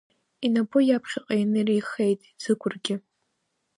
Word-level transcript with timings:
Инапы 0.45 0.79
иаԥхьаҟа 0.85 1.33
инаирххеит 1.43 2.19
Ӡыкәыргьы. 2.41 2.95